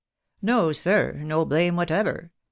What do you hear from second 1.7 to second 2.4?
whatever.